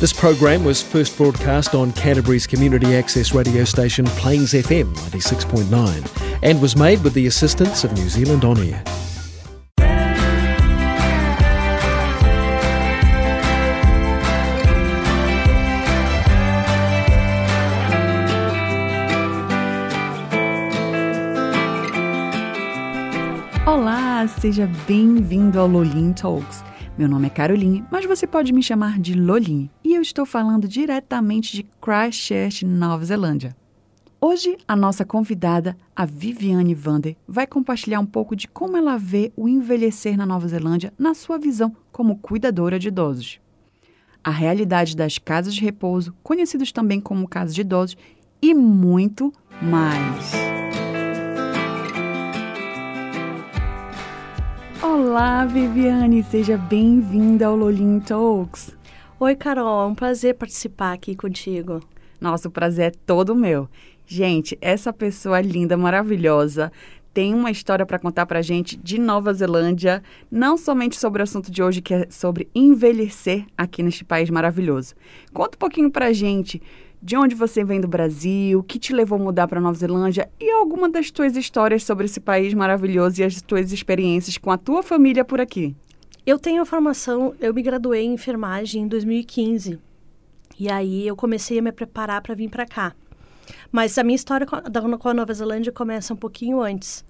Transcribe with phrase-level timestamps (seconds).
[0.00, 6.62] This program was first broadcast on Canterbury's community access radio station Plains FM 96.9 and
[6.62, 8.80] was made with the assistance of New Zealand On Air.
[23.66, 26.67] Olá, seja bem-vindo ao Lolin Talks.
[26.98, 30.66] Meu nome é Caroline, mas você pode me chamar de Lolin e eu estou falando
[30.66, 33.56] diretamente de Christchurch, Nova Zelândia.
[34.20, 39.32] Hoje, a nossa convidada, a Viviane Vander, vai compartilhar um pouco de como ela vê
[39.36, 43.38] o envelhecer na Nova Zelândia na sua visão como cuidadora de idosos.
[44.24, 47.96] A realidade das casas de repouso, conhecidos também como casas de idosos,
[48.42, 50.32] e muito mais.
[54.98, 58.76] Olá, Viviane, seja bem-vinda ao Lolin Talks.
[59.20, 61.80] Oi, Carol, é um prazer participar aqui contigo.
[62.20, 63.68] Nossa, o prazer é todo meu.
[64.04, 66.72] Gente, essa pessoa linda, maravilhosa,
[67.14, 71.48] tem uma história para contar para gente de Nova Zelândia, não somente sobre o assunto
[71.48, 74.96] de hoje, que é sobre envelhecer aqui neste país maravilhoso.
[75.32, 76.60] Conta um pouquinho para gente
[77.00, 80.28] de onde você vem do Brasil, o que te levou a mudar para Nova Zelândia
[80.40, 84.58] e alguma das tuas histórias sobre esse país maravilhoso e as tuas experiências com a
[84.58, 85.74] tua família por aqui.
[86.26, 89.78] Eu tenho a formação, eu me graduei em enfermagem em 2015.
[90.58, 92.94] E aí eu comecei a me preparar para vir para cá.
[93.70, 97.04] Mas a minha história com a Nova Zelândia começa um pouquinho antes.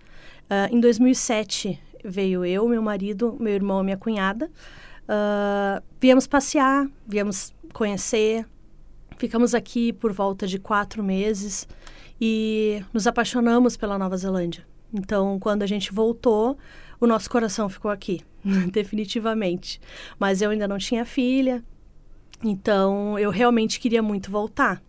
[0.50, 4.46] Uh, em 2007 veio eu, meu marido, meu irmão e minha cunhada.
[5.04, 8.46] Uh, viemos passear, viemos conhecer,
[9.18, 11.66] Ficamos aqui por volta de quatro meses
[12.20, 14.64] e nos apaixonamos pela Nova Zelândia.
[14.94, 16.56] Então, quando a gente voltou,
[17.00, 18.22] o nosso coração ficou aqui,
[18.70, 19.80] definitivamente.
[20.18, 21.64] Mas eu ainda não tinha filha,
[22.44, 24.80] então eu realmente queria muito voltar.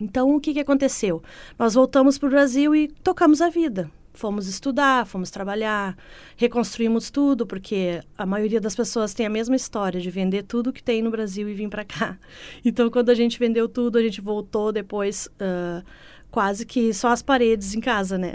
[0.00, 1.22] Então, o que, que aconteceu?
[1.58, 5.96] Nós voltamos para o Brasil e tocamos a vida fomos estudar, fomos trabalhar,
[6.36, 10.82] reconstruímos tudo, porque a maioria das pessoas tem a mesma história de vender tudo que
[10.82, 12.18] tem no Brasil e vir para cá.
[12.64, 15.84] Então, quando a gente vendeu tudo, a gente voltou depois uh,
[16.30, 18.32] quase que só as paredes em casa, né?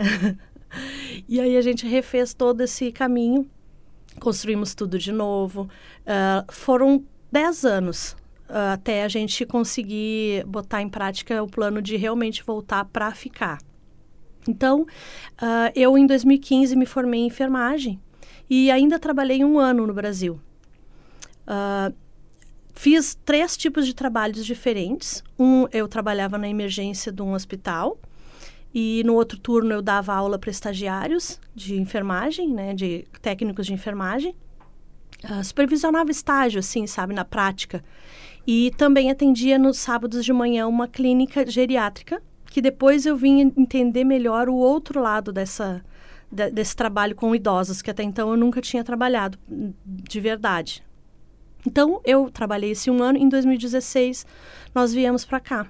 [1.28, 3.50] e aí a gente refez todo esse caminho,
[4.20, 5.70] construímos tudo de novo.
[6.04, 8.16] Uh, foram dez anos
[8.50, 13.60] uh, até a gente conseguir botar em prática o plano de realmente voltar para ficar.
[14.48, 18.00] Então, uh, eu em 2015 me formei em enfermagem
[18.50, 20.40] e ainda trabalhei um ano no Brasil.
[21.48, 21.94] Uh,
[22.74, 25.24] fiz três tipos de trabalhos diferentes.
[25.38, 27.98] Um, eu trabalhava na emergência de um hospital
[28.74, 33.74] e no outro turno eu dava aula para estagiários de enfermagem, né, de técnicos de
[33.74, 34.36] enfermagem.
[35.24, 37.84] Uh, supervisionava estágio, assim, sabe, na prática.
[38.46, 44.04] E também atendia nos sábados de manhã uma clínica geriátrica que depois eu vim entender
[44.04, 45.84] melhor o outro lado dessa,
[46.32, 49.38] de, desse trabalho com idosos, que até então eu nunca tinha trabalhado
[49.86, 50.84] de verdade.
[51.66, 53.18] Então, eu trabalhei esse um ano.
[53.18, 54.26] Em 2016,
[54.74, 55.68] nós viemos para cá.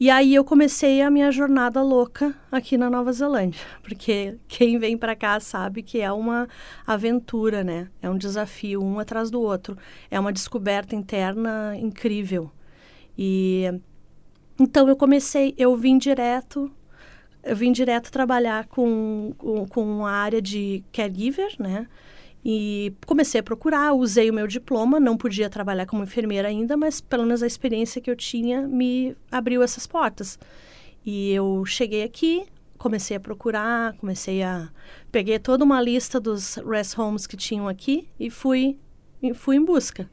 [0.00, 4.96] E aí eu comecei a minha jornada louca aqui na Nova Zelândia, porque quem vem
[4.96, 6.48] para cá sabe que é uma
[6.86, 7.88] aventura, né?
[8.00, 9.76] É um desafio um atrás do outro,
[10.08, 12.48] é uma descoberta interna incrível.
[13.16, 13.80] E
[14.58, 16.70] então eu comecei, eu vim direto,
[17.42, 21.86] eu vim direto trabalhar com, com, com a área de caregiver, né?
[22.44, 27.00] E comecei a procurar, usei o meu diploma, não podia trabalhar como enfermeira ainda, mas
[27.00, 30.38] pelo menos a experiência que eu tinha me abriu essas portas.
[31.04, 32.46] E eu cheguei aqui,
[32.78, 34.68] comecei a procurar, comecei a
[35.10, 38.78] peguei toda uma lista dos rest homes que tinham aqui e fui
[39.34, 40.08] fui em busca.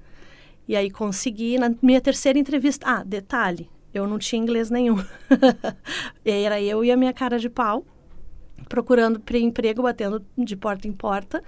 [0.68, 2.86] E aí consegui na minha terceira entrevista.
[2.88, 4.98] Ah, detalhe, eu não tinha inglês nenhum.
[6.26, 7.86] era eu e a minha cara de pau,
[8.68, 11.44] procurando emprego, batendo de porta em porta.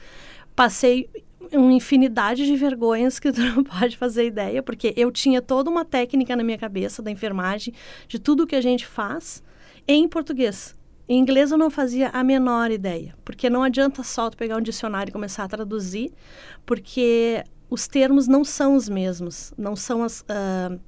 [0.55, 1.09] Passei
[1.51, 5.85] uma infinidade de vergonhas que tu não pode fazer ideia, porque eu tinha toda uma
[5.85, 7.73] técnica na minha cabeça da enfermagem,
[8.07, 9.43] de tudo que a gente faz,
[9.87, 10.75] em português.
[11.07, 14.61] Em inglês eu não fazia a menor ideia, porque não adianta só tu pegar um
[14.61, 16.11] dicionário e começar a traduzir,
[16.65, 20.21] porque os termos não são os mesmos, não são as...
[20.21, 20.79] Uh,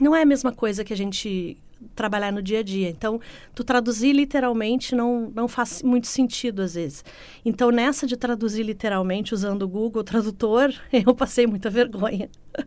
[0.00, 1.56] não é a mesma coisa que a gente
[1.94, 2.88] trabalhar no dia a dia.
[2.88, 3.20] Então,
[3.54, 7.04] tu traduzir literalmente não, não faz muito sentido às vezes.
[7.44, 12.28] Então, nessa de traduzir literalmente usando o Google Tradutor, eu passei muita vergonha.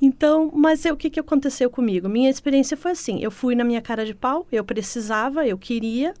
[0.00, 2.08] então, mas o que, que aconteceu comigo?
[2.08, 6.14] Minha experiência foi assim: eu fui na minha cara de pau, eu precisava, eu queria.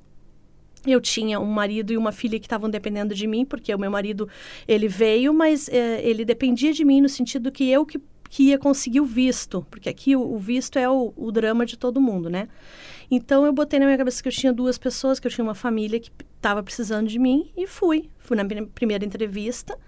[0.84, 3.88] Eu tinha um marido e uma filha que estavam dependendo de mim, porque o meu
[3.88, 4.28] marido
[4.66, 8.00] ele veio, mas eh, ele dependia de mim no sentido que eu que
[8.32, 11.76] que ia conseguir o visto, porque aqui o, o visto é o, o, drama de
[11.76, 12.48] todo mundo, né?
[13.10, 15.54] Então eu botei na minha cabeça que eu tinha duas pessoas, que eu tinha uma
[15.54, 18.08] família que estava precisando de mim e fui.
[18.18, 18.42] Fui na
[18.74, 19.78] primeira entrevista.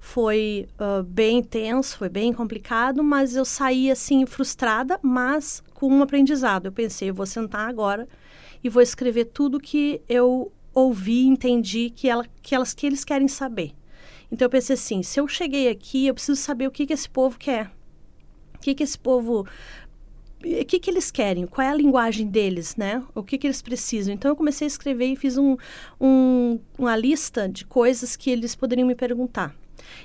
[0.00, 6.02] Foi uh, bem intenso, foi bem complicado, mas eu saí assim frustrada, mas com um
[6.02, 6.66] aprendizado.
[6.66, 8.08] Eu pensei, eu vou sentar agora
[8.64, 13.28] e vou escrever tudo que eu ouvi, entendi que, ela, que, elas, que eles querem
[13.28, 13.70] saber.
[14.32, 17.08] Então eu pensei assim, se eu cheguei aqui, eu preciso saber o que, que esse
[17.08, 17.70] povo quer.
[18.54, 19.46] O que, que esse povo
[20.44, 23.02] o que, que eles querem, qual é a linguagem deles, né?
[23.14, 24.12] O que, que eles precisam.
[24.12, 25.56] Então, eu comecei a escrever e fiz um,
[25.98, 29.54] um, uma lista de coisas que eles poderiam me perguntar.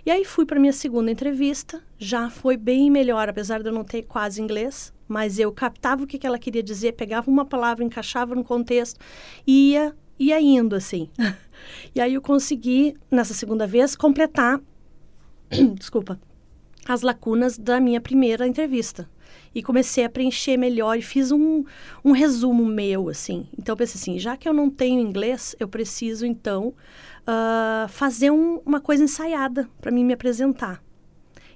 [0.05, 3.83] E aí fui para minha segunda entrevista, já foi bem melhor, apesar de eu não
[3.83, 7.83] ter quase inglês, mas eu captava o que, que ela queria dizer, pegava uma palavra,
[7.83, 8.99] encaixava no contexto
[9.45, 11.09] e ia, ia indo assim.
[11.93, 14.61] e aí eu consegui, nessa segunda vez, completar,
[15.77, 16.19] desculpa,
[16.91, 19.07] as lacunas da minha primeira entrevista
[19.53, 21.63] e comecei a preencher melhor e fiz um,
[22.03, 23.47] um resumo meu, assim.
[23.57, 26.73] Então, eu pensei assim, já que eu não tenho inglês, eu preciso, então,
[27.27, 30.83] uh, fazer um, uma coisa ensaiada para mim me apresentar.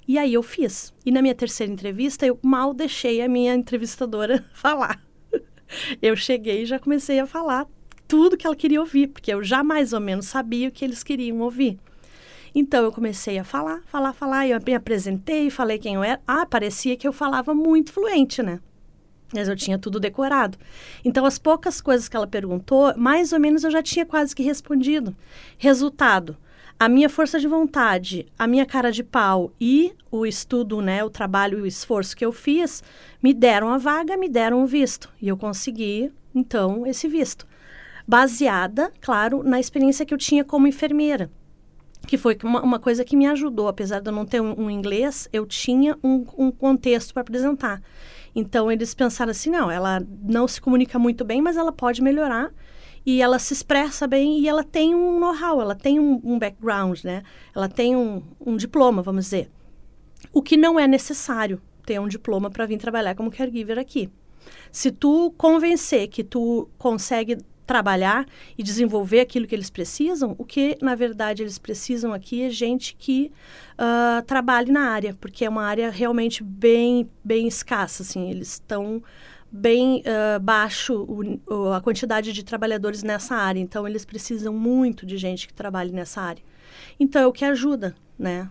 [0.07, 0.94] E aí eu fiz.
[1.03, 5.01] E na minha terceira entrevista, eu mal deixei a minha entrevistadora falar.
[6.00, 7.68] eu cheguei e já comecei a falar
[8.07, 11.03] tudo que ela queria ouvir, porque eu já mais ou menos sabia o que eles
[11.03, 11.80] queriam ouvir.
[12.55, 16.21] Então eu comecei a falar, falar, falar, eu me apresentei, falei quem eu era.
[16.27, 18.59] Ah, parecia que eu falava muito fluente, né?
[19.33, 20.59] Mas eu tinha tudo decorado.
[21.03, 24.44] Então, as poucas coisas que ela perguntou, mais ou menos eu já tinha quase que
[24.44, 25.15] respondido.
[25.57, 26.38] Resultado:
[26.79, 31.09] a minha força de vontade, a minha cara de pau e o estudo, né, o
[31.09, 32.83] trabalho e o esforço que eu fiz,
[33.23, 35.09] me deram a vaga, me deram o visto.
[35.19, 37.47] E eu consegui, então, esse visto.
[38.07, 41.31] Baseada, claro, na experiência que eu tinha como enfermeira
[42.07, 44.69] que foi uma, uma, coisa que me ajudou, apesar de eu não ter um, um
[44.69, 47.81] inglês, eu tinha um, um contexto para apresentar.
[48.35, 52.51] Então eles pensaram assim, não, ela não se comunica muito bem, mas ela pode melhorar
[53.05, 57.03] e ela se expressa bem e ela tem um know-how, ela tem um, um, background,
[57.03, 57.23] né?
[57.55, 58.21] Ela tem um,
[58.57, 59.51] diploma, vamos dizer.
[60.31, 64.09] O que não é necessário ter um diploma para vir trabalhar como caregiver aqui.
[64.71, 68.25] Se tu convencer que tu consegue trabalhar
[68.57, 72.95] e desenvolver aquilo que eles precisam, o que na verdade eles precisam aqui é gente
[72.98, 73.31] que
[73.74, 79.01] uh, trabalhe na área, porque é uma área realmente bem bem escassa, assim, eles estão
[79.51, 85.18] bem uh, baixo o, a quantidade de trabalhadores nessa área, então eles precisam muito de
[85.18, 86.44] gente que trabalhe nessa área.
[87.00, 88.50] Então é o que ajuda, né?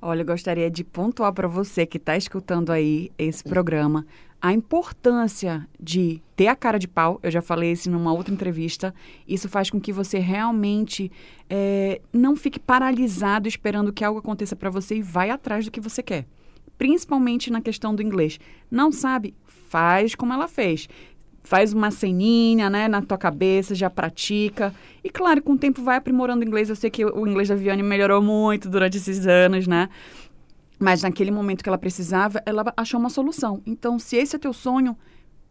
[0.00, 4.04] Olha, eu gostaria de pontuar para você que está escutando aí esse programa
[4.42, 8.92] a importância de ter a cara de pau, eu já falei isso numa outra entrevista,
[9.26, 11.12] isso faz com que você realmente
[11.48, 15.80] é, não fique paralisado esperando que algo aconteça para você e vai atrás do que
[15.80, 16.26] você quer.
[16.76, 18.40] Principalmente na questão do inglês.
[18.68, 19.32] Não sabe?
[19.46, 20.88] Faz como ela fez.
[21.44, 24.74] Faz uma ceninha, né, na tua cabeça, já pratica.
[25.04, 26.68] E claro, com o tempo vai aprimorando o inglês.
[26.68, 29.88] Eu sei que o inglês da Viane melhorou muito durante esses anos, né?
[30.82, 33.62] Mas naquele momento que ela precisava, ela achou uma solução.
[33.64, 34.98] Então, se esse é teu sonho,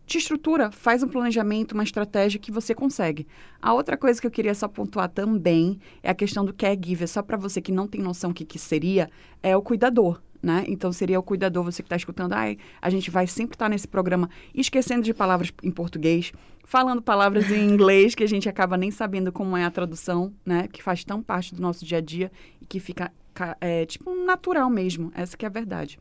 [0.06, 3.26] te estrutura, faz um planejamento, uma estratégia que você consegue.
[3.62, 7.08] A outra coisa que eu queria só pontuar também é a questão do caregiver.
[7.08, 9.10] Só para você que não tem noção do que, que seria,
[9.42, 10.22] é o cuidador.
[10.44, 10.66] Né?
[10.68, 13.70] Então seria o cuidador, você que está escutando, ai, a gente vai sempre estar tá
[13.70, 16.34] nesse programa esquecendo de palavras em português,
[16.66, 20.68] falando palavras em inglês que a gente acaba nem sabendo como é a tradução, né?
[20.68, 23.14] Que faz tão parte do nosso dia a dia e que fica
[23.60, 25.12] é, tipo, natural mesmo.
[25.16, 26.00] Essa que é a verdade.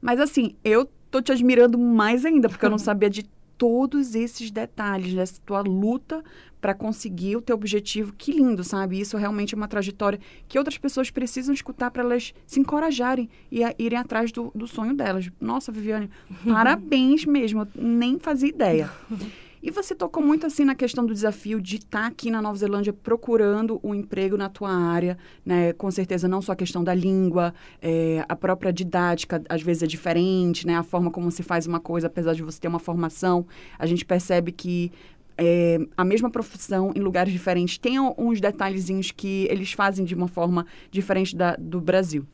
[0.00, 3.24] Mas assim, eu tô te admirando mais ainda, porque eu não sabia de
[3.56, 6.22] todos esses detalhes dessa tua luta
[6.60, 8.12] para conseguir o teu objetivo.
[8.12, 9.00] Que lindo, sabe?
[9.00, 10.18] Isso realmente é uma trajetória
[10.48, 14.66] que outras pessoas precisam escutar para elas se encorajarem e a, irem atrás do, do
[14.66, 15.30] sonho delas.
[15.40, 16.10] Nossa, Viviane,
[16.44, 17.62] parabéns mesmo.
[17.62, 18.90] Eu nem fazia ideia.
[19.66, 22.56] E você tocou muito assim na questão do desafio de estar tá aqui na Nova
[22.56, 25.72] Zelândia procurando um emprego na tua área, né?
[25.72, 29.86] Com certeza não só a questão da língua, é, a própria didática às vezes é
[29.88, 30.76] diferente, né?
[30.76, 33.44] A forma como se faz uma coisa, apesar de você ter uma formação,
[33.76, 34.92] a gente percebe que
[35.36, 40.28] é, a mesma profissão em lugares diferentes tem uns detalhezinhos que eles fazem de uma
[40.28, 42.24] forma diferente da, do Brasil.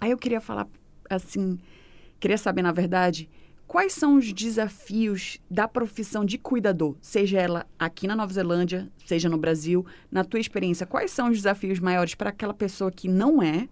[0.00, 0.68] Aí eu queria falar
[1.10, 1.58] assim,
[2.20, 3.28] queria saber na verdade
[3.70, 9.28] Quais são os desafios da profissão de cuidador, seja ela aqui na Nova Zelândia, seja
[9.28, 10.84] no Brasil, na tua experiência?
[10.84, 13.68] Quais são os desafios maiores para aquela pessoa que não é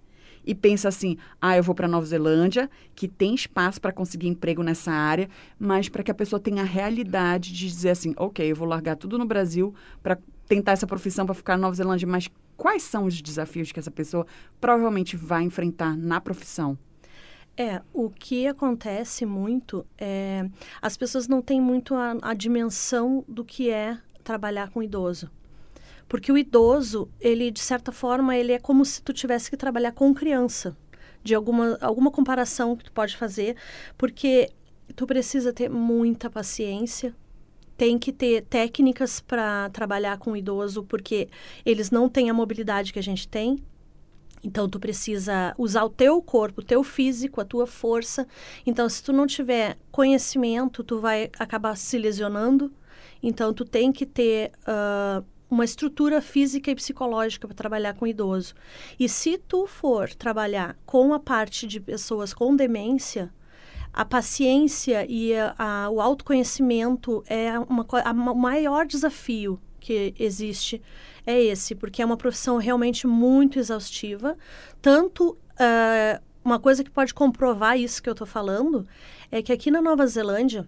[0.46, 4.62] e pensa assim: ah, eu vou para Nova Zelândia, que tem espaço para conseguir emprego
[4.62, 5.28] nessa área,
[5.58, 8.94] mas para que a pessoa tenha a realidade de dizer assim: ok, eu vou largar
[8.94, 13.06] tudo no Brasil para tentar essa profissão para ficar na Nova Zelândia, mas quais são
[13.06, 14.24] os desafios que essa pessoa
[14.60, 16.78] provavelmente vai enfrentar na profissão?
[17.60, 20.48] É, o que acontece muito é
[20.80, 25.28] as pessoas não têm muito a, a dimensão do que é trabalhar com idoso.
[26.08, 29.90] Porque o idoso, ele de certa forma, ele é como se tu tivesse que trabalhar
[29.90, 30.76] com criança.
[31.24, 33.56] De alguma alguma comparação que tu pode fazer,
[33.98, 34.52] porque
[34.94, 37.12] tu precisa ter muita paciência,
[37.76, 41.28] tem que ter técnicas para trabalhar com o idoso, porque
[41.66, 43.58] eles não têm a mobilidade que a gente tem,
[44.42, 48.26] então tu precisa usar o teu corpo, o teu físico, a tua força.
[48.66, 52.72] Então se tu não tiver conhecimento, tu vai acabar se lesionando.
[53.22, 58.54] Então tu tem que ter uh, uma estrutura física e psicológica para trabalhar com idoso.
[58.98, 63.32] E se tu for trabalhar com a parte de pessoas com demência,
[63.92, 70.82] a paciência e a, a, o autoconhecimento é uma, a, o maior desafio que existe
[71.28, 74.34] é esse, porque é uma profissão realmente muito exaustiva.
[74.80, 78.86] Tanto uh, uma coisa que pode comprovar isso que eu estou falando
[79.30, 80.66] é que aqui na Nova Zelândia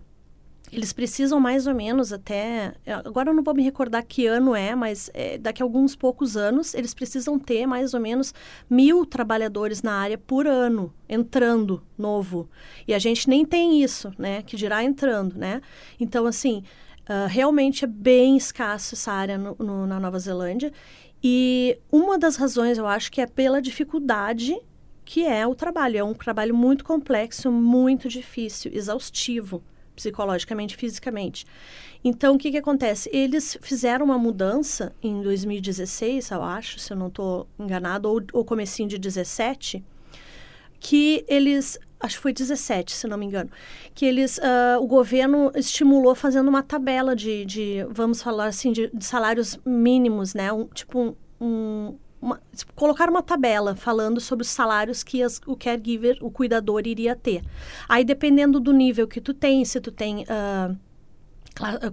[0.71, 2.75] eles precisam mais ou menos até.
[3.05, 6.37] Agora eu não vou me recordar que ano é, mas é, daqui a alguns poucos
[6.37, 8.33] anos eles precisam ter mais ou menos
[8.69, 12.49] mil trabalhadores na área por ano entrando novo.
[12.87, 14.43] E a gente nem tem isso, né?
[14.43, 15.61] Que dirá entrando, né?
[15.99, 16.63] Então, assim,
[17.11, 20.73] Uh, realmente é bem escasso essa área no, no, na Nova Zelândia.
[21.21, 24.57] E uma das razões, eu acho, que é pela dificuldade
[25.11, 25.99] que é o trabalho.
[25.99, 29.61] É um trabalho muito complexo, muito difícil, exaustivo,
[29.97, 31.45] psicologicamente, fisicamente.
[32.05, 33.11] Então, o que, que acontece?
[33.13, 38.45] Eles fizeram uma mudança em 2016, eu acho, se eu não estou enganado, ou, ou
[38.45, 39.85] comecinho de 17,
[40.81, 43.51] que eles acho que foi 17, se não me engano,
[43.95, 48.91] que eles, uh, o governo estimulou fazendo uma tabela de, de vamos falar assim, de,
[48.93, 50.51] de salários mínimos, né?
[50.51, 55.41] Um, tipo um, um uma, tipo, colocar uma tabela falando sobre os salários que as,
[55.47, 57.43] o caregiver, o cuidador, iria ter.
[57.89, 60.77] Aí, dependendo do nível que tu tem, se tu tem uh,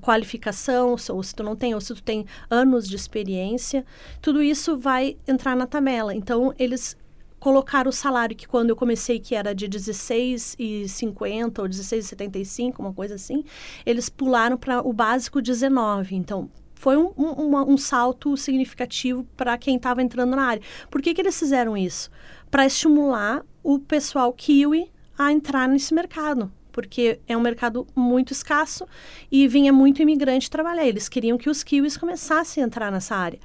[0.01, 3.85] qualificação, ou se tu não tem, ou se tu tem anos de experiência,
[4.21, 6.13] tudo isso vai entrar na tabela.
[6.13, 6.97] Então, eles
[7.39, 13.15] colocar o salário que quando eu comecei que era de 16,50 ou 16,75, uma coisa
[13.15, 13.43] assim,
[13.85, 16.15] eles pularam para o básico 19.
[16.15, 20.61] Então, foi um, um, um salto significativo para quem estava entrando na área.
[20.89, 22.09] Por que, que eles fizeram isso?
[22.49, 28.85] Para estimular o pessoal kiwi a entrar nesse mercado porque é um mercado muito escasso
[29.31, 30.85] e vinha muito imigrante trabalhar.
[30.85, 33.39] Eles queriam que os kiwis começassem a entrar nessa área.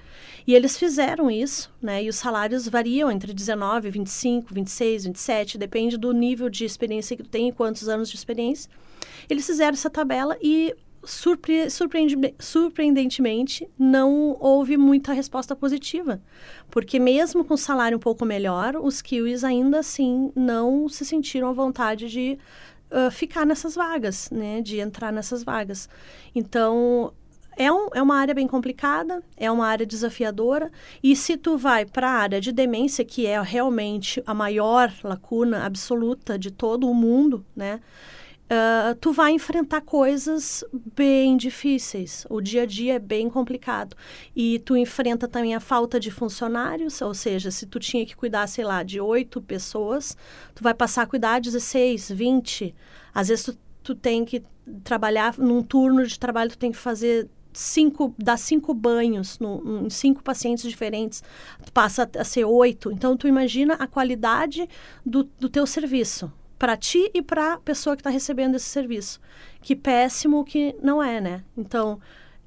[0.46, 2.04] E eles fizeram isso, né?
[2.04, 7.22] E os salários variam entre 19, 25, 26, 27, depende do nível de experiência que
[7.22, 8.70] tem e quantos anos de experiência.
[9.30, 11.68] Eles fizeram essa tabela e surpre
[12.38, 16.20] surpreendentemente, não houve muita resposta positiva.
[16.70, 21.52] Porque mesmo com salário um pouco melhor, os kiwis ainda assim não se sentiram à
[21.52, 22.38] vontade de
[22.92, 24.60] uh, ficar nessas vagas, né?
[24.60, 25.88] De entrar nessas vagas.
[26.34, 27.12] Então,
[27.56, 30.70] é, um, é uma área bem complicada, é uma área desafiadora.
[31.02, 35.64] E se tu vai para a área de demência, que é realmente a maior lacuna
[35.64, 37.80] absoluta de todo o mundo, né?
[38.52, 40.62] Uh, tu vai enfrentar coisas
[40.94, 42.26] bem difíceis.
[42.28, 43.96] O dia a dia é bem complicado.
[44.36, 48.46] E tu enfrenta também a falta de funcionários, ou seja, se tu tinha que cuidar,
[48.46, 50.14] sei lá, de oito pessoas,
[50.54, 52.74] tu vai passar a cuidar de 16, 20.
[53.14, 54.42] Às vezes tu, tu tem que
[54.84, 59.88] trabalhar num turno de trabalho, tu tem que fazer cinco, dar cinco banhos no, em
[59.88, 61.22] cinco pacientes diferentes,
[61.72, 62.92] passa a ser oito.
[62.92, 64.68] Então, tu imagina a qualidade
[65.06, 66.30] do, do teu serviço
[66.62, 69.20] para ti e para a pessoa que está recebendo esse serviço.
[69.60, 71.42] Que péssimo que não é, né?
[71.56, 71.98] Então,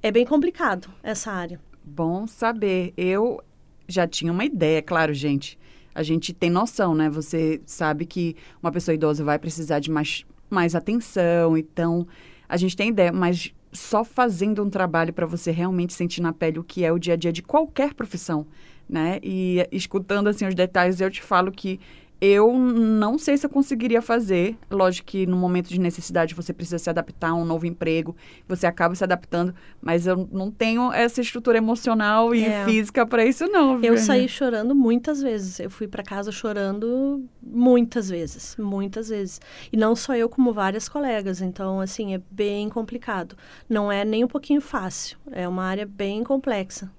[0.02, 1.60] é bem complicado essa área.
[1.84, 2.94] Bom saber.
[2.96, 3.44] Eu
[3.90, 5.60] já tinha uma ideia, claro, gente.
[5.94, 7.10] A gente tem noção, né?
[7.10, 12.08] Você sabe que uma pessoa idosa vai precisar de mais, mais atenção, então
[12.48, 16.58] a gente tem ideia, mas só fazendo um trabalho para você realmente sentir na pele
[16.58, 18.48] o que é o dia a dia de qualquer profissão,
[18.88, 19.20] né?
[19.22, 21.82] E escutando assim os detalhes, eu te falo que
[22.26, 24.58] eu não sei se eu conseguiria fazer.
[24.70, 28.16] Lógico que no momento de necessidade você precisa se adaptar a um novo emprego,
[28.48, 32.66] você acaba se adaptando, mas eu não tenho essa estrutura emocional e é.
[32.66, 33.82] física para isso não.
[33.84, 35.60] Eu saí chorando muitas vezes.
[35.60, 39.40] Eu fui para casa chorando muitas vezes, muitas vezes.
[39.72, 41.42] E não só eu, como várias colegas.
[41.42, 43.38] Então, assim, é bem complicado.
[43.70, 45.18] Não é nem um pouquinho fácil.
[45.32, 46.92] É uma área bem complexa.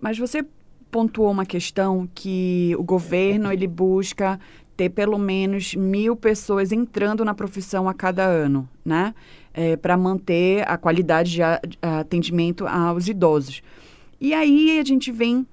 [0.00, 0.44] Mas você
[0.92, 4.38] pontuou uma questão que o governo ele busca
[4.76, 9.14] ter pelo menos mil pessoas entrando na profissão a cada ano, né?
[9.54, 11.42] É, para manter a qualidade de
[11.82, 13.62] atendimento aos idosos.
[14.20, 15.46] E aí a gente vem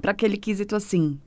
[0.00, 1.18] para aquele quesito assim: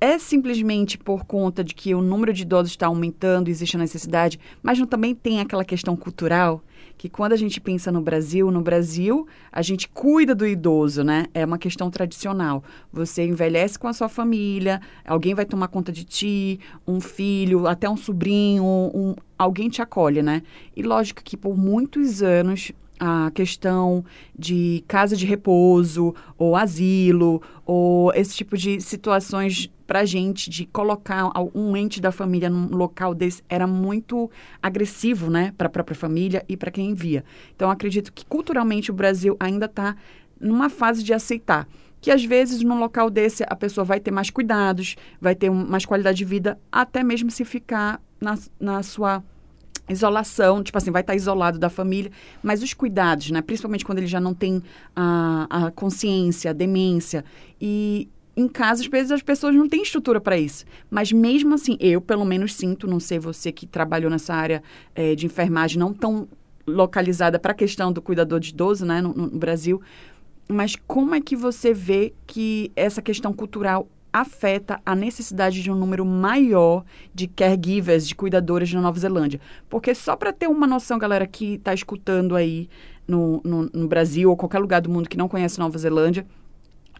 [0.00, 4.40] é simplesmente por conta de que o número de idosos está aumentando, existe a necessidade,
[4.62, 6.62] mas não também tem aquela questão cultural
[6.96, 11.26] que quando a gente pensa no Brasil, no Brasil a gente cuida do idoso, né?
[11.34, 12.62] É uma questão tradicional.
[12.92, 17.88] Você envelhece com a sua família, alguém vai tomar conta de ti, um filho, até
[17.88, 20.42] um sobrinho, um, alguém te acolhe, né?
[20.76, 22.72] E lógico que por muitos anos
[23.04, 24.04] a questão
[24.38, 31.30] de casa de repouso ou asilo ou esse tipo de situações para gente de colocar
[31.54, 34.30] um ente da família num local desse era muito
[34.62, 37.22] agressivo, né, para a própria família e para quem envia.
[37.54, 39.94] Então acredito que culturalmente o Brasil ainda está
[40.40, 41.68] numa fase de aceitar
[42.00, 45.84] que às vezes num local desse a pessoa vai ter mais cuidados, vai ter mais
[45.84, 49.22] qualidade de vida, até mesmo se ficar na, na sua
[49.90, 52.10] isolação, tipo assim, vai estar isolado da família,
[52.42, 54.62] mas os cuidados, né, principalmente quando ele já não tem
[54.96, 57.26] a, a consciência, a demência,
[57.60, 60.64] e em casa, às vezes, as pessoas não têm estrutura para isso.
[60.90, 64.62] Mas mesmo assim, eu pelo menos sinto, não sei você que trabalhou nessa área
[64.94, 66.28] é, de enfermagem, não tão
[66.66, 69.82] localizada para a questão do cuidador de idoso, né, no, no Brasil,
[70.48, 75.74] mas como é que você vê que essa questão cultural afeta a necessidade de um
[75.74, 76.84] número maior
[77.14, 79.40] de caregivers, de cuidadores na Nova Zelândia.
[79.70, 82.68] Porque só para ter uma noção, galera que está escutando aí
[83.08, 86.26] no, no, no, Brasil ou qualquer lugar do mundo que não conhece Nova Zelândia,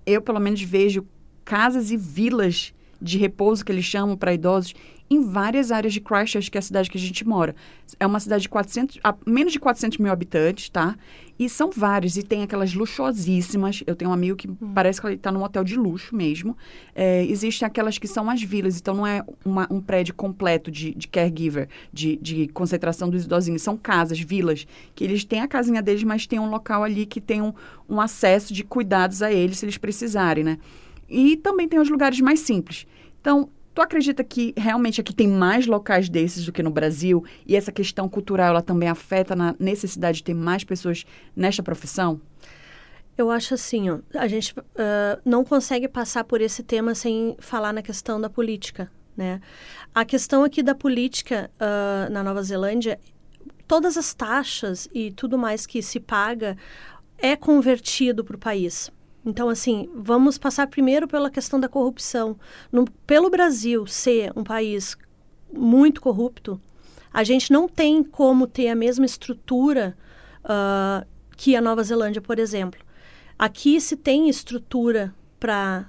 [0.06, 1.06] eu pelo menos vejo
[1.44, 4.74] casas e vilas de repouso que eles chamam para idosos
[5.12, 7.54] em várias áreas de Christchurch, que é a cidade que a gente mora.
[8.00, 10.96] É uma cidade de 400, a menos de 400 mil habitantes, tá?
[11.38, 13.82] E são vários, e tem aquelas luxuosíssimas.
[13.86, 14.72] Eu tenho um amigo que hum.
[14.74, 16.56] parece que ele está num hotel de luxo mesmo.
[16.94, 20.94] É, existem aquelas que são as vilas, então não é uma, um prédio completo de,
[20.94, 23.60] de caregiver, de, de concentração dos idosinhos.
[23.60, 27.20] São casas, vilas, que eles têm a casinha deles, mas tem um local ali que
[27.20, 27.52] tem um,
[27.86, 30.58] um acesso de cuidados a eles, se eles precisarem, né?
[31.08, 32.86] E também tem os lugares mais simples.
[33.20, 37.24] Então, Tu acredita que realmente aqui tem mais locais desses do que no Brasil?
[37.46, 42.20] E essa questão cultural ela também afeta na necessidade de ter mais pessoas nesta profissão?
[43.16, 44.64] Eu acho assim, ó, a gente uh,
[45.24, 49.40] não consegue passar por esse tema sem falar na questão da política, né?
[49.94, 52.98] A questão aqui da política uh, na Nova Zelândia,
[53.66, 56.58] todas as taxas e tudo mais que se paga
[57.16, 58.90] é convertido para o país.
[59.24, 62.36] Então, assim, vamos passar primeiro pela questão da corrupção.
[62.70, 64.96] No, pelo Brasil ser um país
[65.52, 66.60] muito corrupto,
[67.12, 69.96] a gente não tem como ter a mesma estrutura
[70.44, 71.06] uh,
[71.36, 72.80] que a Nova Zelândia, por exemplo.
[73.38, 75.86] Aqui se tem estrutura para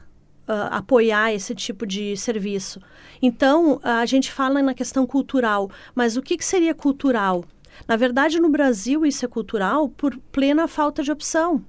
[0.47, 2.81] uh, ah, apoiar esse tipo de serviço.
[3.21, 7.45] Então, a gente fala na questão cultural, mas o que, que seria cultural?
[7.87, 11.63] Na verdade, no Brasil, isso é cultural por plena falta de opção.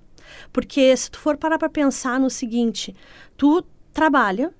[0.53, 2.95] Porque se tu for parar para pensar no seguinte,
[3.37, 4.53] tu trabalha,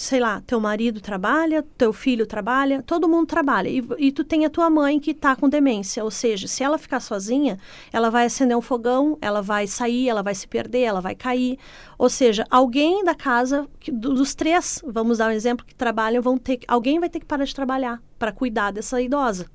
[0.00, 3.68] sei lá, teu marido trabalha, teu filho trabalha, todo mundo trabalha.
[3.68, 6.02] E, e tu tem a tua mãe que está com demência.
[6.02, 7.58] Ou seja, se ela ficar sozinha,
[7.92, 11.58] ela vai acender um fogão, ela vai sair, ela vai se perder, ela vai cair.
[11.98, 16.60] Ou seja, alguém da casa, dos três, vamos dar um exemplo, que trabalham, vão ter,
[16.66, 19.50] alguém vai ter que parar de trabalhar para cuidar dessa idosa.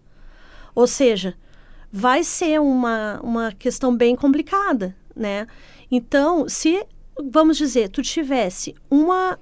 [0.76, 1.36] Ou seja,
[1.92, 5.48] vai ser uma, uma questão bem complicada, né?
[5.90, 6.86] Então, se,
[7.32, 9.40] vamos dizer, tu tivesse uma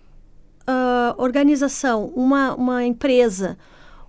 [0.64, 3.58] uh, organização, uma, uma empresa,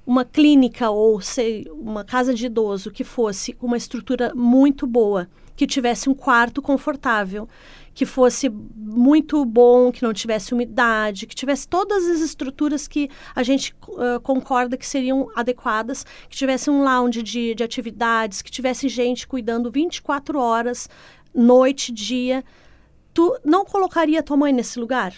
[0.07, 5.67] uma clínica ou sei, uma casa de idoso que fosse uma estrutura muito boa, que
[5.67, 7.49] tivesse um quarto confortável,
[7.95, 13.43] que fosse muito bom, que não tivesse umidade, que tivesse todas as estruturas que a
[13.45, 18.89] gente uh, concorda que seriam adequadas, que tivesse um lounge de, de atividades, que tivesse
[18.89, 20.89] gente cuidando 24 horas
[21.35, 22.45] noite, dia.
[23.13, 25.15] Tu não colocaria tua mãe nesse lugar?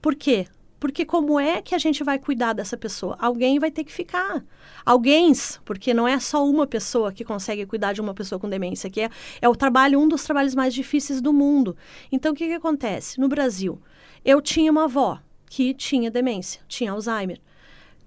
[0.00, 0.46] Por quê?
[0.78, 3.16] Porque como é que a gente vai cuidar dessa pessoa?
[3.18, 4.44] Alguém vai ter que ficar.
[4.84, 5.32] Alguém,
[5.64, 9.00] porque não é só uma pessoa que consegue cuidar de uma pessoa com demência, que
[9.00, 9.10] é,
[9.40, 11.76] é o trabalho, um dos trabalhos mais difíceis do mundo.
[12.12, 13.18] Então, o que, que acontece?
[13.18, 13.80] No Brasil,
[14.24, 17.40] eu tinha uma avó que tinha demência, tinha Alzheimer.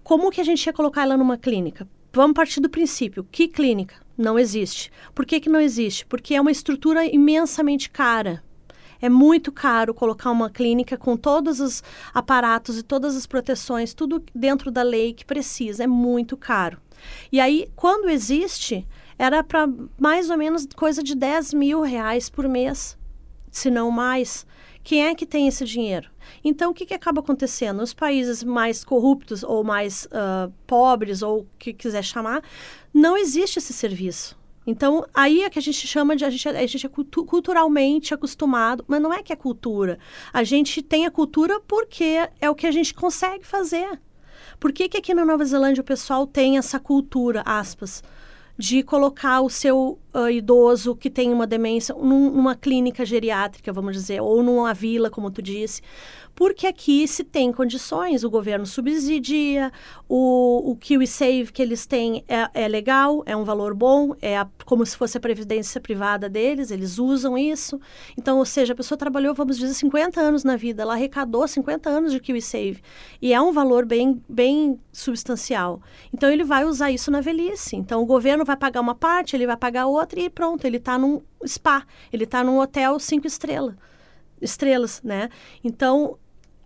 [0.03, 1.87] Como que a gente ia colocar ela numa clínica?
[2.13, 3.27] Vamos partir do princípio.
[3.31, 3.95] Que clínica?
[4.19, 4.91] Não existe.
[5.15, 6.05] Por que, que não existe?
[6.05, 8.43] Porque é uma estrutura imensamente cara.
[9.01, 11.81] É muito caro colocar uma clínica com todos os
[12.13, 15.85] aparatos e todas as proteções, tudo dentro da lei que precisa.
[15.85, 16.81] É muito caro.
[17.31, 18.85] E aí, quando existe,
[19.17, 22.97] era para mais ou menos coisa de 10 mil reais por mês,
[23.49, 24.45] se não mais.
[24.83, 26.09] Quem é que tem esse dinheiro?
[26.43, 27.77] Então, o que, que acaba acontecendo?
[27.77, 32.43] Nos países mais corruptos ou mais uh, pobres, ou o que quiser chamar,
[32.93, 34.37] não existe esse serviço.
[34.65, 36.23] Então, aí é que a gente chama de.
[36.25, 39.97] A gente, a gente é cultu culturalmente acostumado, mas não é que é cultura.
[40.31, 43.99] A gente tem a cultura porque é o que a gente consegue fazer.
[44.59, 48.03] Por que, que aqui na Nova Zelândia o pessoal tem essa cultura, aspas,
[48.59, 53.93] de colocar o seu uh, idoso que tem uma demência num, numa clínica geriátrica, vamos
[53.93, 55.81] dizer, ou numa vila, como tu disse,
[56.39, 59.73] porque aqui se tem condições, o governo subsidia,
[60.07, 64.47] o, o KiwiSave que eles têm é, é legal, é um valor bom, é a,
[64.63, 67.77] como se fosse a previdência privada deles, eles usam isso.
[68.17, 71.89] Então, ou seja, a pessoa trabalhou, vamos dizer, 50 anos na vida, ela arrecadou 50
[71.89, 72.81] anos de KiwiSave,
[73.21, 75.81] e é um valor bem, bem substancial.
[76.13, 77.75] Então, ele vai usar isso na velhice.
[77.75, 80.97] Então, o governo vai pagar uma parte, ele vai pagar outra e pronto, ele está
[80.97, 83.75] num spa, ele está num hotel cinco estrelas
[84.41, 85.29] estrelas, né?
[85.61, 86.17] Então,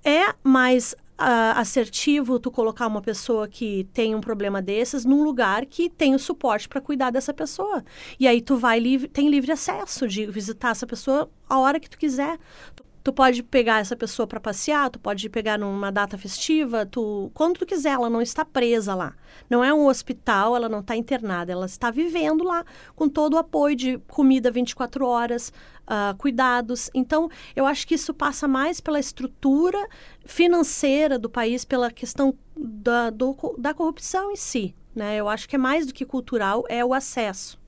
[0.04, 5.66] é mais uh, assertivo tu colocar uma pessoa que tem um problema desses num lugar
[5.66, 7.84] que tem o suporte para cuidar dessa pessoa.
[8.20, 11.90] E aí tu vai livre, tem livre acesso de visitar essa pessoa a hora que
[11.90, 12.38] tu quiser.
[12.76, 17.58] Tu pode pegar essa pessoa para passear, tu pode pegar numa data festiva, tu quando
[17.58, 19.14] tu quiser, ela não está presa lá.
[19.50, 22.64] Não é um hospital, ela não está internada, ela está vivendo lá
[22.96, 25.52] com todo o apoio de comida 24 horas,
[25.84, 26.90] uh, cuidados.
[26.94, 29.86] Então, eu acho que isso passa mais pela estrutura
[30.26, 34.74] financeira do país, pela questão da, do, da corrupção em si.
[34.96, 35.18] Né?
[35.18, 37.62] Eu acho que é mais do que cultural, é o acesso.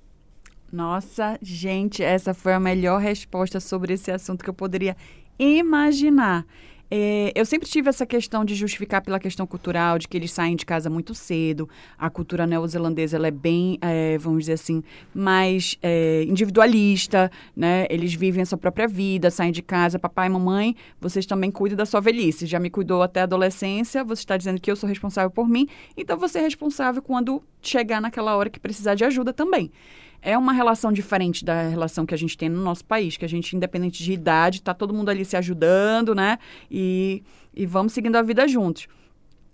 [0.71, 4.95] Nossa, gente, essa foi a melhor resposta sobre esse assunto que eu poderia
[5.37, 6.45] imaginar.
[6.89, 10.55] É, eu sempre tive essa questão de justificar pela questão cultural, de que eles saem
[10.55, 11.67] de casa muito cedo.
[11.97, 17.87] A cultura neozelandesa ela é bem, é, vamos dizer assim, mais é, individualista, né?
[17.89, 19.97] Eles vivem a sua própria vida, saem de casa.
[19.97, 22.45] Papai e mamãe, vocês também cuidam da sua velhice.
[22.45, 25.67] Já me cuidou até a adolescência, você está dizendo que eu sou responsável por mim,
[25.97, 29.71] então você é responsável quando chegar naquela hora que precisar de ajuda também
[30.21, 33.29] é uma relação diferente da relação que a gente tem no nosso país, que a
[33.29, 36.37] gente, independente de idade, está todo mundo ali se ajudando, né?
[36.69, 37.23] E,
[37.53, 38.87] e vamos seguindo a vida juntos.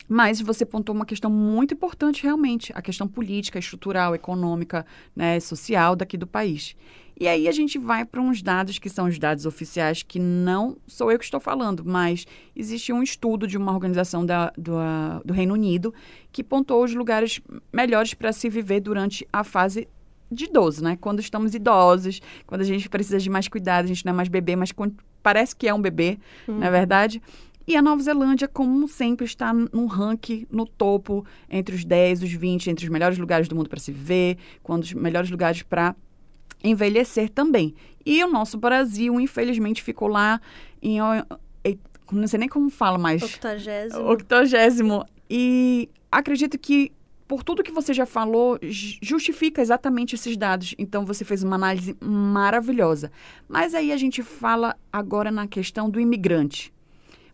[0.07, 5.95] Mas você pontuou uma questão muito importante, realmente, a questão política, estrutural, econômica, né, social
[5.95, 6.75] daqui do país.
[7.21, 10.75] E aí a gente vai para uns dados que são os dados oficiais, que não
[10.87, 14.73] sou eu que estou falando, mas existe um estudo de uma organização da, do,
[15.23, 15.93] do Reino Unido
[16.31, 17.39] que pontuou os lugares
[17.71, 19.87] melhores para se viver durante a fase
[20.31, 20.97] de idoso, né?
[20.99, 24.29] Quando estamos idosos, quando a gente precisa de mais cuidado, a gente não é mais
[24.29, 24.71] bebê, mas
[25.21, 26.17] parece que é um bebê,
[26.47, 26.59] uhum.
[26.59, 27.21] não é verdade?
[27.67, 32.31] E a Nova Zelândia, como sempre, está num ranking no topo, entre os 10, os
[32.31, 35.95] 20, entre os melhores lugares do mundo para se viver, quando os melhores lugares para
[36.63, 37.75] envelhecer também.
[38.05, 40.41] E o nosso Brasil, infelizmente, ficou lá
[40.81, 40.97] em.
[42.11, 43.21] Não sei nem como fala mais.
[43.21, 44.11] Octogésimo.
[44.11, 45.05] Octogésimo.
[45.29, 46.91] E acredito que
[47.31, 48.59] por tudo que você já falou,
[49.01, 50.75] justifica exatamente esses dados.
[50.77, 53.09] Então, você fez uma análise maravilhosa.
[53.47, 56.73] Mas aí a gente fala agora na questão do imigrante.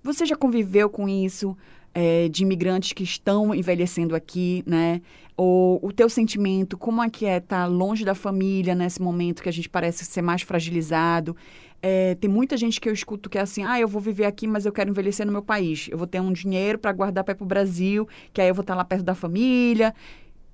[0.03, 1.57] Você já conviveu com isso,
[1.95, 5.01] é, de imigrantes que estão envelhecendo aqui, né?
[5.36, 9.41] Ou o teu sentimento, como é que é estar tá longe da família nesse momento
[9.41, 11.36] que a gente parece ser mais fragilizado?
[11.82, 14.48] É, tem muita gente que eu escuto que é assim, ah, eu vou viver aqui,
[14.48, 15.88] mas eu quero envelhecer no meu país.
[15.92, 18.56] Eu vou ter um dinheiro para guardar para ir para o Brasil, que aí eu
[18.56, 19.94] vou estar tá lá perto da família.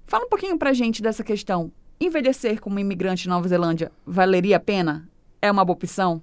[0.06, 1.72] Fala um pouquinho para gente dessa questão.
[2.00, 5.08] Envelhecer como imigrante na Nova Zelândia valeria a pena?
[5.42, 6.22] É uma boa opção?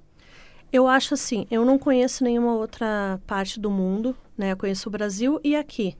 [0.72, 4.52] Eu acho assim, eu não conheço nenhuma outra parte do mundo, né?
[4.52, 5.96] Eu conheço o Brasil e aqui.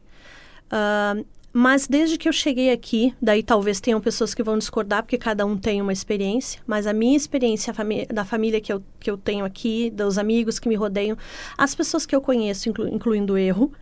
[0.67, 5.19] Uh, mas desde que eu cheguei aqui, daí talvez tenham pessoas que vão discordar, porque
[5.19, 7.75] cada um tem uma experiência, mas a minha experiência
[8.13, 11.17] da família que eu, que eu tenho aqui, dos amigos que me rodeiam,
[11.59, 13.73] as pessoas que eu conheço, inclu incluindo erro,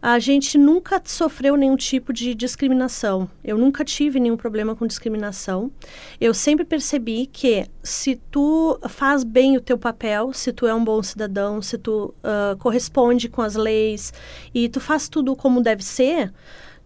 [0.00, 3.28] a gente nunca sofreu nenhum tipo de discriminação.
[3.44, 5.70] Eu nunca tive nenhum problema com discriminação.
[6.20, 10.84] Eu sempre percebi que se tu faz bem o teu papel, se tu é um
[10.84, 14.12] bom cidadão, se tu uh, corresponde com as leis
[14.54, 16.32] e tu faz tudo como deve ser,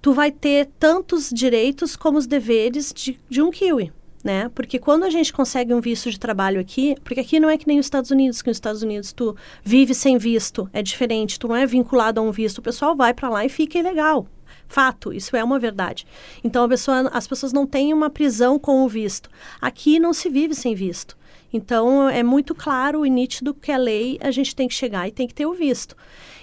[0.02, 3.92] tu vai ter tantos direitos como os deveres de, de um kiwi.
[4.22, 4.48] Né?
[4.54, 7.66] Porque quando a gente consegue um visto de trabalho aqui, porque aqui não é que
[7.66, 9.34] nem os Estados Unidos, que nos Estados Unidos tu
[9.64, 13.12] vive sem visto, é diferente, tu não é vinculado a um visto, o pessoal vai
[13.12, 14.28] para lá e fica ilegal.
[14.72, 16.06] Fato, isso é uma verdade.
[16.42, 19.28] Então pessoa, as pessoas não têm uma prisão com o visto.
[19.60, 21.14] Aqui não se vive sem visto.
[21.52, 25.12] Então é muito claro e nítido que a lei a gente tem que chegar e
[25.12, 25.94] tem que ter o visto.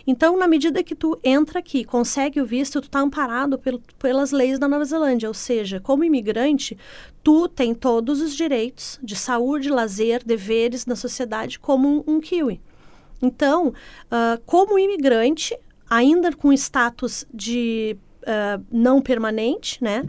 [0.06, 4.32] Então, na medida que tu entra aqui, consegue o visto, tu está amparado pelo, pelas
[4.32, 5.28] leis da Nova Zelândia.
[5.28, 6.78] Ou seja, como imigrante,
[7.24, 12.62] tu tem todos os direitos de saúde, lazer, deveres na sociedade como um, um kiwi.
[13.22, 15.58] Então, uh, como imigrante,
[15.90, 20.04] ainda com status de uh, não permanente, né?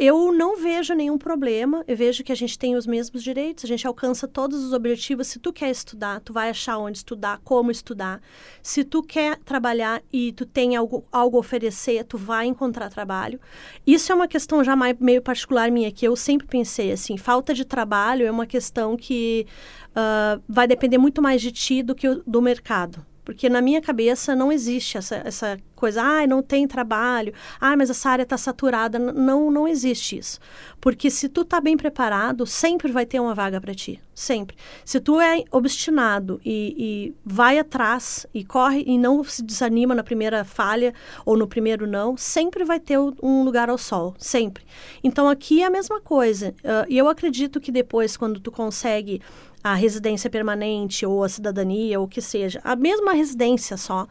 [0.00, 1.84] eu não vejo nenhum problema.
[1.86, 5.26] Eu vejo que a gente tem os mesmos direitos, a gente alcança todos os objetivos.
[5.26, 8.18] Se tu quer estudar, tu vai achar onde estudar, como estudar.
[8.62, 13.38] Se tu quer trabalhar e tu tem algo, algo a oferecer, tu vai encontrar trabalho.
[13.86, 17.52] Isso é uma questão já mais, meio particular minha, que eu sempre pensei assim, falta
[17.52, 19.46] de trabalho é uma questão que
[19.90, 23.04] uh, vai depender muito mais de ti do que do mercado.
[23.30, 27.88] Porque na minha cabeça não existe essa, essa coisa, ah, não tem trabalho, ah, mas
[27.88, 28.98] essa área está saturada.
[28.98, 30.40] Não, não existe isso.
[30.80, 34.00] Porque se tu está bem preparado, sempre vai ter uma vaga para ti.
[34.12, 34.56] Sempre.
[34.84, 40.02] Se tu é obstinado e, e, vai atrás e corre e não se desanima na
[40.02, 40.92] primeira falha
[41.24, 44.16] ou no primeiro não, sempre vai ter um lugar ao sol.
[44.18, 44.64] Sempre.
[45.04, 46.52] Então aqui é a mesma coisa.
[46.64, 49.22] Uh, e eu acredito que depois, quando tu consegue
[49.62, 54.06] a residência permanente ou a cidadania ou o que seja, a mesma residência só,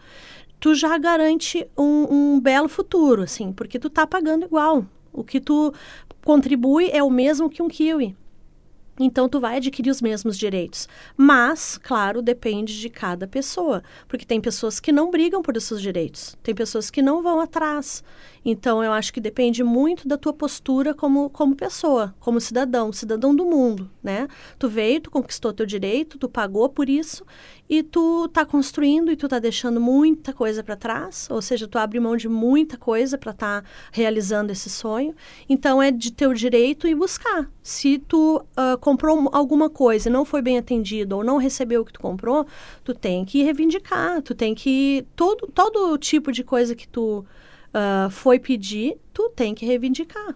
[0.59, 4.85] tu já garante um, um belo futuro, assim, porque tu tá pagando igual.
[5.11, 5.73] O que tu
[6.23, 8.15] contribui é o mesmo que um kiwi.
[8.99, 10.87] Então, tu vai adquirir os mesmos direitos.
[11.15, 13.81] Mas, claro, depende de cada pessoa.
[14.09, 16.37] Porque tem pessoas que não brigam por esses direitos.
[16.43, 18.03] Tem pessoas que não vão atrás.
[18.43, 23.35] Então, eu acho que depende muito da tua postura como, como pessoa, como cidadão, cidadão
[23.35, 24.27] do mundo, né?
[24.57, 27.25] Tu veio, tu conquistou teu direito, tu pagou por isso
[27.69, 31.77] e tu tá construindo e tu tá deixando muita coisa para trás, ou seja, tu
[31.77, 35.13] abre mão de muita coisa para estar tá realizando esse sonho.
[35.47, 37.49] Então, é de teu direito e buscar.
[37.61, 41.85] Se tu uh, comprou alguma coisa e não foi bem atendido ou não recebeu o
[41.85, 42.45] que tu comprou,
[42.83, 47.25] tu tem que reivindicar, tu tem que todo todo tipo de coisa que tu
[47.73, 50.35] uh, foi pedir, tu tem que reivindicar.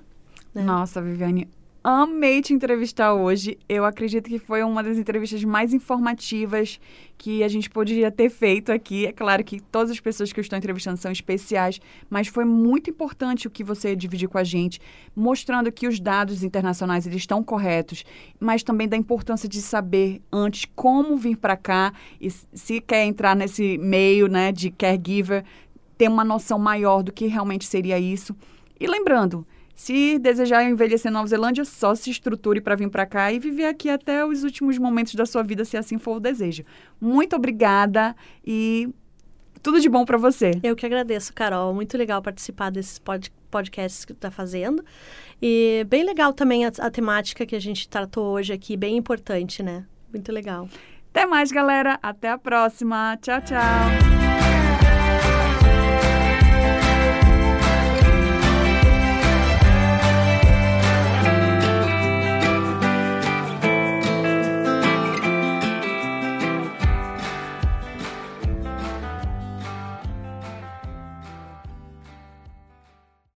[0.53, 0.63] Né?
[0.63, 1.47] Nossa, Viviane,
[1.83, 3.57] amei te entrevistar hoje.
[3.67, 6.79] Eu acredito que foi uma das entrevistas mais informativas
[7.17, 9.05] que a gente poderia ter feito aqui.
[9.05, 12.89] É claro que todas as pessoas que eu estou entrevistando são especiais, mas foi muito
[12.89, 14.79] importante o que você dividiu com a gente,
[15.15, 18.05] mostrando que os dados internacionais eles estão corretos,
[18.39, 23.35] mas também da importância de saber antes como vir para cá e se quer entrar
[23.35, 25.43] nesse meio, né, de caregiver,
[26.03, 28.35] ter uma noção maior do que realmente seria isso.
[28.77, 33.31] E lembrando, se desejar envelhecer em Nova Zelândia, só se estruture para vir para cá
[33.31, 36.65] e viver aqui até os últimos momentos da sua vida, se assim for o desejo.
[36.99, 38.13] Muito obrigada
[38.45, 38.89] e
[39.61, 40.51] tudo de bom para você.
[40.61, 41.73] Eu que agradeço, Carol.
[41.73, 44.83] Muito legal participar desses pod podcasts que tu está fazendo.
[45.41, 49.63] E bem legal também a, a temática que a gente tratou hoje aqui, bem importante,
[49.63, 49.85] né?
[50.11, 50.67] Muito legal.
[51.11, 51.97] Até mais, galera.
[52.01, 53.17] Até a próxima.
[53.21, 54.12] Tchau, tchau.